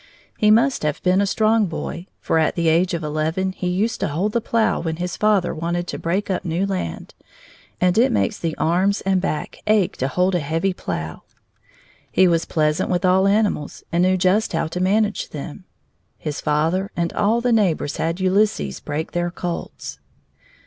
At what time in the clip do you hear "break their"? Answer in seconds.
18.79-19.29